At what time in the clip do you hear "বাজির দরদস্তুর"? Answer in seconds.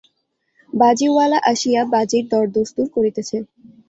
1.93-2.87